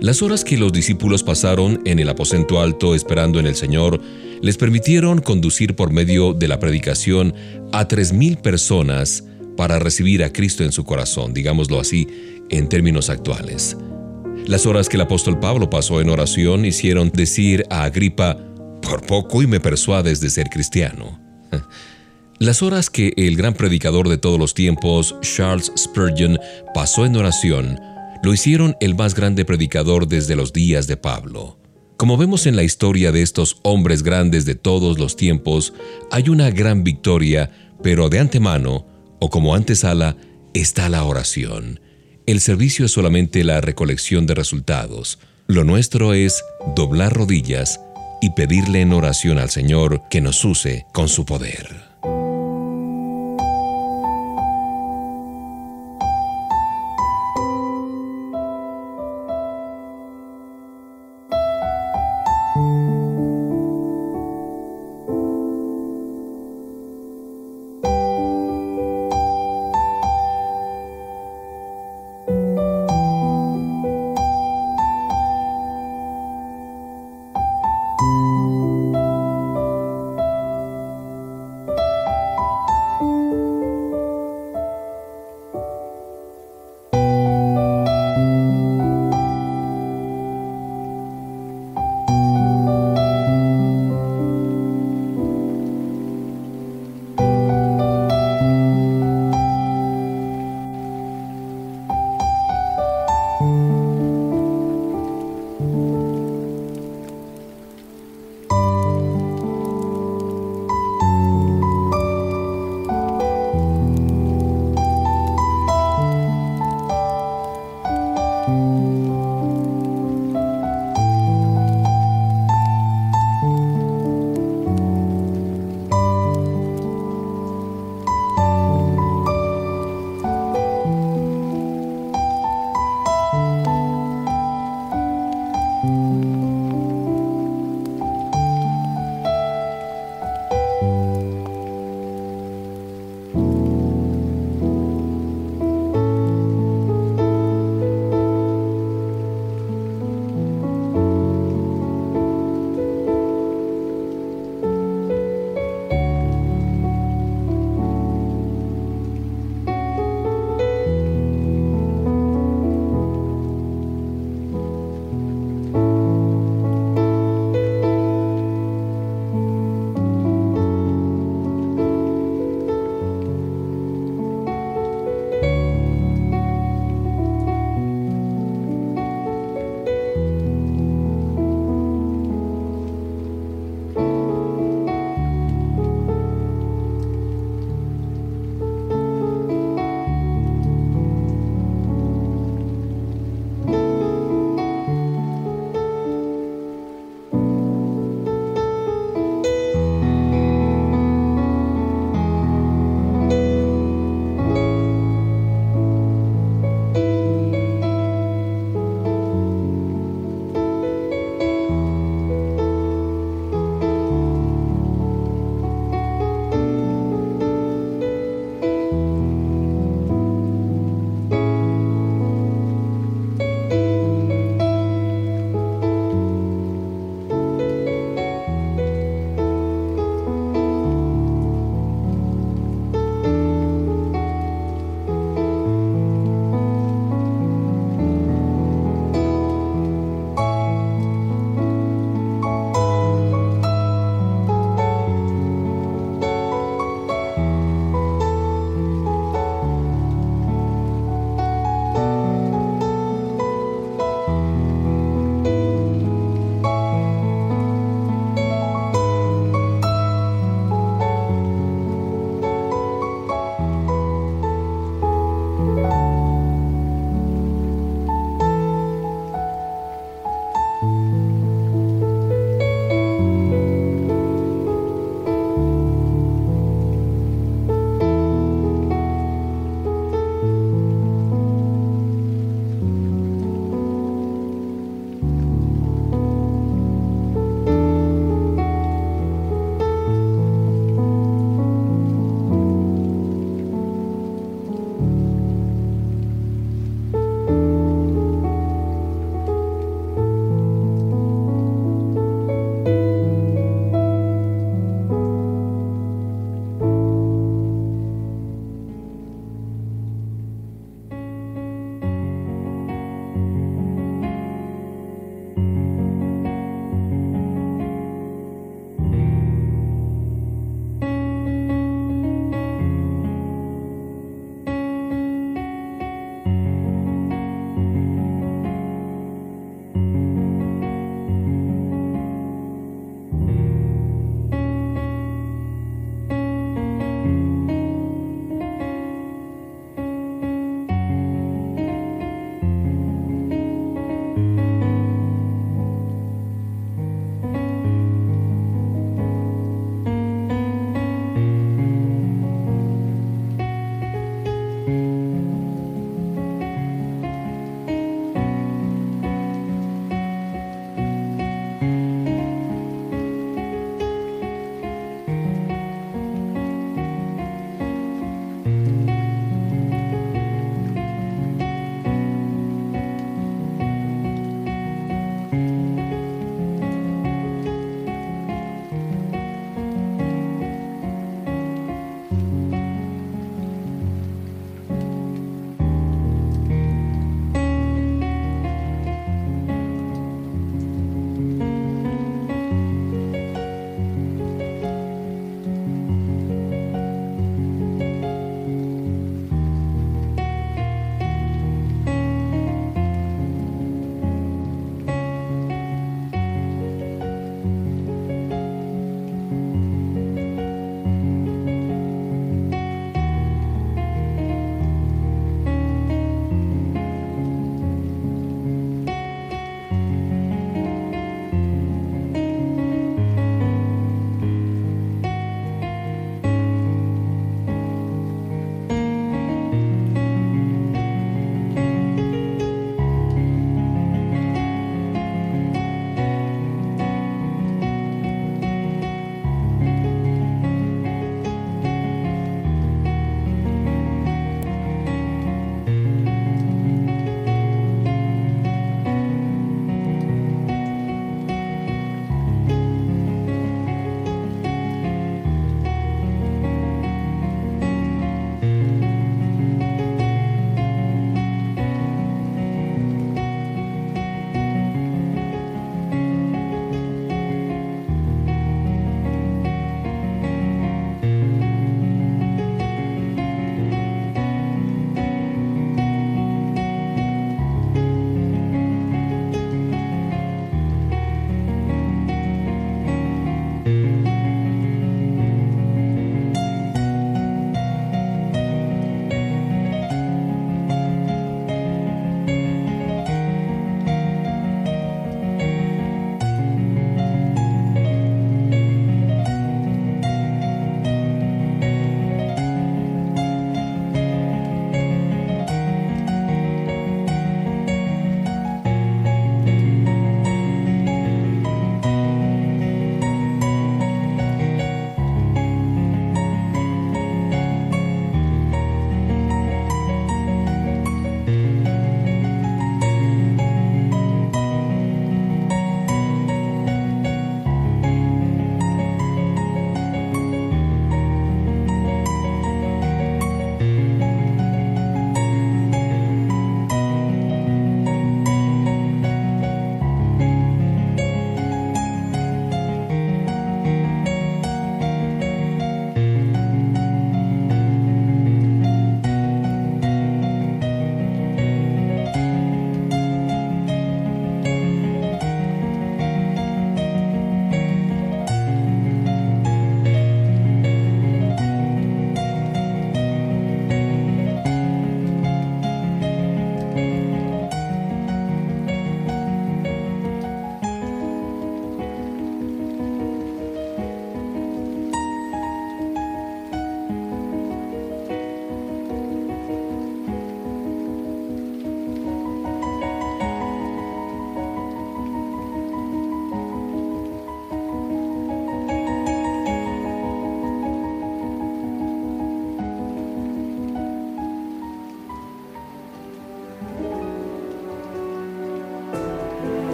Las 0.00 0.22
horas 0.22 0.44
que 0.44 0.56
los 0.56 0.72
discípulos 0.72 1.22
pasaron 1.22 1.82
en 1.84 1.98
el 1.98 2.08
aposento 2.08 2.60
alto 2.60 2.94
esperando 2.94 3.38
en 3.38 3.46
el 3.46 3.54
Señor 3.54 4.00
les 4.40 4.56
permitieron 4.56 5.20
conducir 5.20 5.76
por 5.76 5.92
medio 5.92 6.32
de 6.32 6.48
la 6.48 6.58
predicación 6.58 7.34
a 7.72 7.86
tres 7.86 8.12
mil 8.12 8.38
personas 8.38 9.24
para 9.56 9.78
recibir 9.78 10.24
a 10.24 10.32
Cristo 10.32 10.64
en 10.64 10.72
su 10.72 10.84
corazón, 10.84 11.34
digámoslo 11.34 11.78
así, 11.78 12.08
en 12.48 12.68
términos 12.68 13.10
actuales. 13.10 13.76
Las 14.46 14.64
horas 14.64 14.88
que 14.88 14.96
el 14.96 15.02
apóstol 15.02 15.38
Pablo 15.38 15.68
pasó 15.68 16.00
en 16.00 16.08
oración 16.08 16.64
hicieron 16.64 17.10
decir 17.10 17.64
a 17.68 17.84
Agripa, 17.84 18.38
por 18.80 19.02
poco 19.06 19.42
y 19.42 19.46
me 19.46 19.60
persuades 19.60 20.20
de 20.20 20.30
ser 20.30 20.48
cristiano. 20.48 21.20
Las 22.42 22.62
horas 22.62 22.88
que 22.88 23.12
el 23.18 23.36
gran 23.36 23.52
predicador 23.52 24.08
de 24.08 24.16
todos 24.16 24.38
los 24.38 24.54
tiempos, 24.54 25.14
Charles 25.20 25.70
Spurgeon, 25.76 26.38
pasó 26.72 27.04
en 27.04 27.14
oración, 27.14 27.78
lo 28.22 28.32
hicieron 28.32 28.78
el 28.80 28.94
más 28.94 29.14
grande 29.14 29.44
predicador 29.44 30.08
desde 30.08 30.36
los 30.36 30.54
días 30.54 30.86
de 30.86 30.96
Pablo. 30.96 31.58
Como 31.98 32.16
vemos 32.16 32.46
en 32.46 32.56
la 32.56 32.62
historia 32.62 33.12
de 33.12 33.20
estos 33.20 33.58
hombres 33.62 34.02
grandes 34.02 34.46
de 34.46 34.54
todos 34.54 34.98
los 34.98 35.16
tiempos, 35.16 35.74
hay 36.10 36.30
una 36.30 36.50
gran 36.50 36.82
victoria, 36.82 37.50
pero 37.82 38.08
de 38.08 38.20
antemano, 38.20 38.86
o 39.18 39.28
como 39.28 39.54
antesala, 39.54 40.16
está 40.54 40.88
la 40.88 41.04
oración. 41.04 41.78
El 42.24 42.40
servicio 42.40 42.86
es 42.86 42.92
solamente 42.92 43.44
la 43.44 43.60
recolección 43.60 44.26
de 44.26 44.34
resultados. 44.34 45.18
Lo 45.46 45.62
nuestro 45.62 46.14
es 46.14 46.42
doblar 46.74 47.12
rodillas 47.12 47.82
y 48.22 48.30
pedirle 48.30 48.80
en 48.80 48.94
oración 48.94 49.36
al 49.36 49.50
Señor 49.50 50.04
que 50.08 50.22
nos 50.22 50.42
use 50.42 50.86
con 50.94 51.10
su 51.10 51.26
poder. 51.26 51.89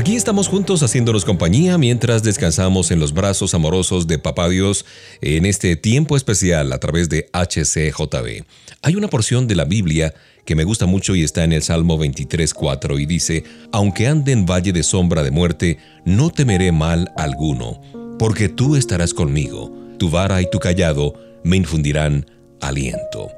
Aquí 0.00 0.16
estamos 0.16 0.48
juntos 0.48 0.82
haciéndonos 0.82 1.26
compañía 1.26 1.76
mientras 1.76 2.22
descansamos 2.22 2.90
en 2.90 3.00
los 3.00 3.12
brazos 3.12 3.52
amorosos 3.52 4.06
de 4.06 4.18
Papá 4.18 4.48
Dios 4.48 4.86
en 5.20 5.44
este 5.44 5.76
tiempo 5.76 6.16
especial 6.16 6.72
a 6.72 6.78
través 6.78 7.10
de 7.10 7.28
HCJB. 7.34 8.46
Hay 8.80 8.96
una 8.96 9.08
porción 9.08 9.46
de 9.46 9.56
la 9.56 9.66
Biblia 9.66 10.14
que 10.46 10.54
me 10.54 10.64
gusta 10.64 10.86
mucho 10.86 11.14
y 11.14 11.22
está 11.22 11.44
en 11.44 11.52
el 11.52 11.62
Salmo 11.62 11.98
23.4 11.98 12.98
y 12.98 13.04
dice, 13.04 13.44
Aunque 13.72 14.06
ande 14.06 14.32
en 14.32 14.46
valle 14.46 14.72
de 14.72 14.82
sombra 14.84 15.22
de 15.22 15.32
muerte, 15.32 15.76
no 16.06 16.30
temeré 16.30 16.72
mal 16.72 17.12
alguno, 17.18 17.82
porque 18.18 18.48
tú 18.48 18.76
estarás 18.76 19.12
conmigo, 19.12 19.70
tu 19.98 20.08
vara 20.08 20.40
y 20.40 20.48
tu 20.48 20.60
callado 20.60 21.12
me 21.44 21.58
infundirán 21.58 22.24
aliento. 22.62 23.28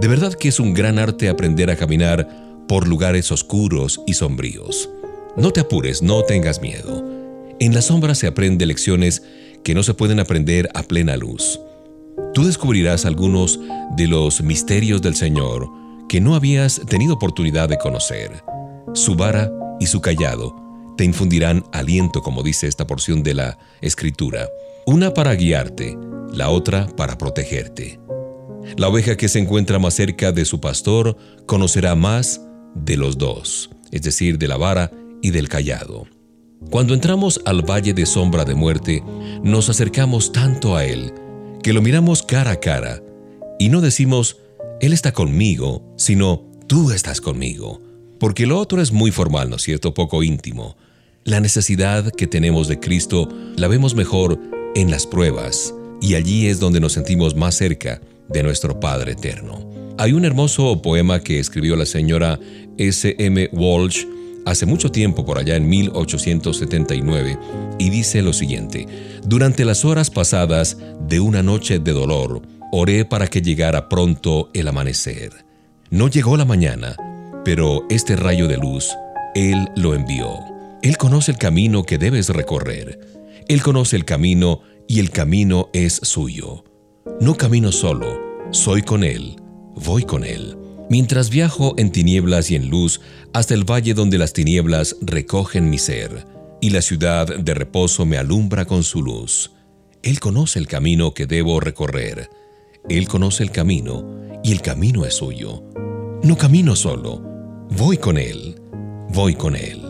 De 0.00 0.08
verdad 0.08 0.34
que 0.34 0.48
es 0.48 0.58
un 0.58 0.74
gran 0.74 0.98
arte 0.98 1.28
aprender 1.28 1.70
a 1.70 1.76
caminar 1.76 2.28
por 2.66 2.88
lugares 2.88 3.30
oscuros 3.30 4.00
y 4.04 4.14
sombríos. 4.14 4.90
No 5.38 5.52
te 5.52 5.60
apures, 5.60 6.02
no 6.02 6.24
tengas 6.24 6.60
miedo. 6.60 7.04
En 7.60 7.72
la 7.72 7.80
sombra 7.80 8.16
se 8.16 8.26
aprende 8.26 8.66
lecciones 8.66 9.22
que 9.62 9.72
no 9.72 9.84
se 9.84 9.94
pueden 9.94 10.18
aprender 10.18 10.68
a 10.74 10.82
plena 10.82 11.16
luz. 11.16 11.60
Tú 12.34 12.44
descubrirás 12.44 13.04
algunos 13.04 13.60
de 13.96 14.08
los 14.08 14.42
misterios 14.42 15.00
del 15.00 15.14
Señor 15.14 15.70
que 16.08 16.20
no 16.20 16.34
habías 16.34 16.80
tenido 16.86 17.14
oportunidad 17.14 17.68
de 17.68 17.78
conocer. 17.78 18.42
Su 18.94 19.14
vara 19.14 19.52
y 19.78 19.86
su 19.86 20.00
callado 20.00 20.56
te 20.96 21.04
infundirán 21.04 21.62
aliento, 21.72 22.20
como 22.20 22.42
dice 22.42 22.66
esta 22.66 22.88
porción 22.88 23.22
de 23.22 23.34
la 23.34 23.58
Escritura, 23.80 24.48
una 24.86 25.14
para 25.14 25.36
guiarte, 25.36 25.96
la 26.32 26.50
otra 26.50 26.88
para 26.96 27.16
protegerte. 27.16 28.00
La 28.76 28.88
oveja 28.88 29.16
que 29.16 29.28
se 29.28 29.38
encuentra 29.38 29.78
más 29.78 29.94
cerca 29.94 30.32
de 30.32 30.44
su 30.44 30.60
pastor 30.60 31.16
conocerá 31.46 31.94
más 31.94 32.40
de 32.74 32.96
los 32.96 33.18
dos, 33.18 33.70
es 33.92 34.02
decir, 34.02 34.36
de 34.36 34.48
la 34.48 34.56
vara 34.56 34.90
y 35.22 35.30
del 35.30 35.48
callado. 35.48 36.06
Cuando 36.70 36.94
entramos 36.94 37.40
al 37.44 37.62
valle 37.62 37.94
de 37.94 38.04
sombra 38.04 38.44
de 38.44 38.54
muerte, 38.54 39.02
nos 39.42 39.68
acercamos 39.68 40.32
tanto 40.32 40.76
a 40.76 40.84
Él 40.84 41.12
que 41.62 41.72
lo 41.72 41.82
miramos 41.82 42.22
cara 42.22 42.52
a 42.52 42.60
cara 42.60 43.02
y 43.58 43.68
no 43.68 43.80
decimos, 43.80 44.38
Él 44.80 44.92
está 44.92 45.12
conmigo, 45.12 45.94
sino, 45.96 46.44
tú 46.66 46.90
estás 46.90 47.20
conmigo. 47.20 47.80
Porque 48.18 48.46
lo 48.46 48.58
otro 48.58 48.82
es 48.82 48.92
muy 48.92 49.12
formal, 49.12 49.50
¿no 49.50 49.56
es 49.56 49.62
cierto? 49.62 49.94
Poco 49.94 50.22
íntimo. 50.22 50.76
La 51.24 51.40
necesidad 51.40 52.10
que 52.10 52.26
tenemos 52.26 52.68
de 52.68 52.80
Cristo 52.80 53.28
la 53.56 53.68
vemos 53.68 53.94
mejor 53.94 54.40
en 54.74 54.90
las 54.90 55.06
pruebas 55.06 55.74
y 56.00 56.14
allí 56.14 56.46
es 56.46 56.60
donde 56.60 56.80
nos 56.80 56.92
sentimos 56.92 57.34
más 57.34 57.54
cerca 57.54 58.00
de 58.28 58.42
nuestro 58.42 58.80
Padre 58.80 59.12
Eterno. 59.12 59.68
Hay 59.98 60.12
un 60.12 60.24
hermoso 60.24 60.80
poema 60.80 61.20
que 61.20 61.38
escribió 61.38 61.76
la 61.76 61.86
señora 61.86 62.38
S. 62.76 63.16
M. 63.18 63.48
Walsh 63.52 64.04
hace 64.46 64.66
mucho 64.66 64.90
tiempo, 64.90 65.24
por 65.24 65.38
allá 65.38 65.56
en 65.56 65.68
1879, 65.68 67.38
y 67.78 67.90
dice 67.90 68.22
lo 68.22 68.32
siguiente, 68.32 68.86
Durante 69.24 69.64
las 69.64 69.84
horas 69.84 70.10
pasadas 70.10 70.78
de 71.06 71.20
una 71.20 71.42
noche 71.42 71.78
de 71.78 71.92
dolor, 71.92 72.40
oré 72.72 73.04
para 73.04 73.26
que 73.26 73.42
llegara 73.42 73.88
pronto 73.88 74.48
el 74.54 74.68
amanecer. 74.68 75.44
No 75.90 76.08
llegó 76.08 76.36
la 76.36 76.44
mañana, 76.44 76.96
pero 77.44 77.84
este 77.90 78.16
rayo 78.16 78.48
de 78.48 78.56
luz, 78.56 78.90
Él 79.34 79.68
lo 79.76 79.94
envió. 79.94 80.38
Él 80.82 80.96
conoce 80.96 81.32
el 81.32 81.38
camino 81.38 81.82
que 81.82 81.98
debes 81.98 82.30
recorrer. 82.30 83.00
Él 83.48 83.62
conoce 83.62 83.96
el 83.96 84.04
camino 84.04 84.62
y 84.86 85.00
el 85.00 85.10
camino 85.10 85.68
es 85.72 86.00
suyo. 86.02 86.64
No 87.20 87.36
camino 87.36 87.70
solo, 87.70 88.18
soy 88.50 88.82
con 88.82 89.04
Él, 89.04 89.36
voy 89.74 90.04
con 90.04 90.24
Él 90.24 90.56
mientras 90.88 91.30
viajo 91.30 91.74
en 91.76 91.90
tinieblas 91.90 92.50
y 92.50 92.56
en 92.56 92.68
luz 92.68 93.00
hasta 93.32 93.54
el 93.54 93.64
valle 93.64 93.94
donde 93.94 94.18
las 94.18 94.32
tinieblas 94.32 94.96
recogen 95.00 95.70
mi 95.70 95.78
ser, 95.78 96.26
y 96.60 96.70
la 96.70 96.82
ciudad 96.82 97.26
de 97.26 97.54
reposo 97.54 98.04
me 98.06 98.18
alumbra 98.18 98.64
con 98.64 98.82
su 98.82 99.02
luz. 99.02 99.52
Él 100.02 100.20
conoce 100.20 100.58
el 100.58 100.66
camino 100.66 101.14
que 101.14 101.26
debo 101.26 101.60
recorrer. 101.60 102.30
Él 102.88 103.08
conoce 103.08 103.42
el 103.42 103.50
camino, 103.50 104.18
y 104.42 104.52
el 104.52 104.62
camino 104.62 105.04
es 105.04 105.14
suyo. 105.14 105.62
No 106.22 106.36
camino 106.36 106.74
solo, 106.74 107.20
voy 107.70 107.98
con 107.98 108.18
Él, 108.18 108.60
voy 109.10 109.34
con 109.34 109.56
Él. 109.56 109.82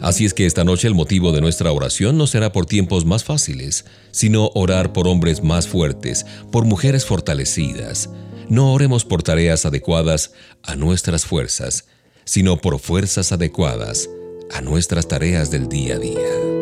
Así 0.00 0.24
es 0.24 0.34
que 0.34 0.46
esta 0.46 0.64
noche 0.64 0.88
el 0.88 0.94
motivo 0.94 1.32
de 1.32 1.40
nuestra 1.40 1.70
oración 1.70 2.18
no 2.18 2.26
será 2.26 2.52
por 2.52 2.66
tiempos 2.66 3.04
más 3.04 3.22
fáciles, 3.22 3.84
sino 4.10 4.50
orar 4.54 4.92
por 4.92 5.06
hombres 5.06 5.42
más 5.42 5.68
fuertes, 5.68 6.26
por 6.50 6.64
mujeres 6.64 7.04
fortalecidas, 7.04 8.10
no 8.48 8.72
oremos 8.72 9.04
por 9.04 9.22
tareas 9.22 9.64
adecuadas 9.64 10.32
a 10.62 10.76
nuestras 10.76 11.24
fuerzas, 11.24 11.86
sino 12.24 12.56
por 12.56 12.78
fuerzas 12.78 13.32
adecuadas 13.32 14.08
a 14.52 14.60
nuestras 14.60 15.08
tareas 15.08 15.50
del 15.50 15.68
día 15.68 15.96
a 15.96 15.98
día. 15.98 16.61